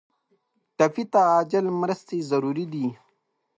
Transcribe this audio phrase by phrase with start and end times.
[0.77, 2.87] ټپي ته عاجل مرستې ضروري دي.